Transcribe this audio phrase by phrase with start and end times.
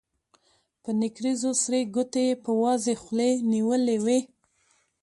[0.83, 4.19] په نکريزو سرې ګوتې يې په وازې خولې نيولې وې.